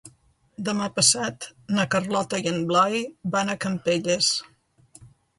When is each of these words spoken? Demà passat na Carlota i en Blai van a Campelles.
Demà 0.67 0.85
passat 0.93 1.45
na 1.79 1.85
Carlota 1.95 2.39
i 2.43 2.49
en 2.51 2.57
Blai 2.71 2.97
van 3.35 3.51
a 3.53 3.57
Campelles. 3.65 4.31